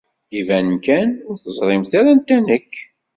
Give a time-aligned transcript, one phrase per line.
[0.39, 2.73] Iban kan ur teẓrimt ara anta nekk.